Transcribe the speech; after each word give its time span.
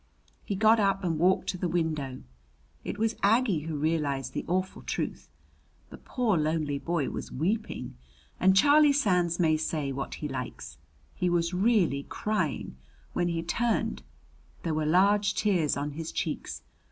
He 0.43 0.55
got 0.55 0.79
up 0.79 1.03
and 1.03 1.19
walked 1.19 1.47
to 1.49 1.59
the 1.59 1.69
window. 1.69 2.23
It 2.83 2.97
was 2.97 3.15
Aggie 3.21 3.67
who 3.67 3.75
realized 3.77 4.33
the 4.33 4.43
awful 4.47 4.81
truth. 4.81 5.29
The 5.91 5.99
poor 5.99 6.39
lonely 6.39 6.79
boy 6.79 7.11
was 7.11 7.31
weeping 7.31 7.97
and 8.39 8.57
Charlie 8.57 8.93
Sands 8.93 9.39
may 9.39 9.57
say 9.57 9.91
what 9.91 10.15
he 10.15 10.27
likes! 10.27 10.79
He 11.13 11.29
was 11.29 11.53
really 11.53 12.01
crying 12.09 12.77
when 13.13 13.27
he 13.27 13.43
turned, 13.43 14.01
there 14.63 14.73
were 14.73 14.87
large 14.87 15.35
tears 15.35 15.77
on 15.77 15.91
his 15.91 16.11
cheeks. 16.11 16.63